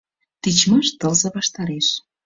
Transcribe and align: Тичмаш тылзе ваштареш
Тичмаш 0.41 0.87
тылзе 0.99 1.29
ваштареш 1.35 1.87